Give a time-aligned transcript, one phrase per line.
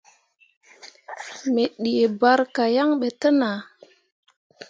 [1.53, 3.57] Me dii barka yan ɓe te nah.